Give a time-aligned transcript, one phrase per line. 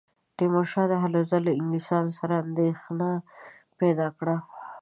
[0.03, 0.03] د
[0.37, 3.09] تیمورشاه هلو ځلو انګلیسیانو سره اندېښنه
[3.79, 4.35] پیدا کړه.